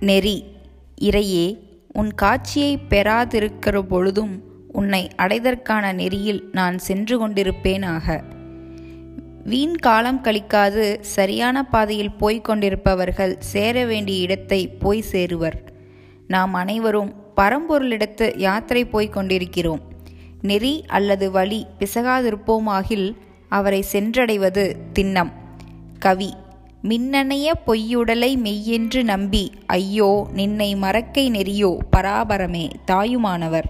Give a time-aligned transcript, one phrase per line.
[0.00, 0.44] நெறி.
[1.00, 1.58] இறையே
[1.92, 8.22] உன் காட்சியைப் பெறாதிருக்கிற பொழுதும் உன்னை அடைதற்கான நெறியில் நான் சென்று கொண்டிருப்பேனாக.
[9.44, 15.66] வீண் காலம் கழிக்காது சரியான பாதையில் போய்க் கொண்டிருப்பவர்கள் சேர வேண்டிய இடத்தை போய் சேருவர்.
[16.26, 19.80] நாம் அனைவரும் பரம்பொருளிடத்து யாத்திரை போய்க் கொண்டிருக்கிறோம்.
[20.42, 23.14] நெறி அல்லது வழி பிசகாதிருப்போமாகில்
[23.48, 25.32] அவரை சென்றடைவது திண்ணம்.
[25.98, 26.34] கவி
[26.82, 33.68] மின்னணைய பொய்யுடலை மெய்யென்று நம்பி ஐயோ நின்னை மறக்கை நெறியோ பராபரமே தாயுமானவர்.